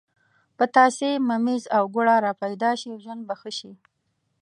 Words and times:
پتاسې، 0.57 1.09
ممیز 1.29 1.63
او 1.75 1.83
ګوړه 1.93 2.15
را 2.25 2.33
پیدا 2.41 2.71
شي 2.81 2.91
ژوند 3.03 3.21
به 3.27 3.35
ښه 3.39 3.51
شي. 3.59 3.71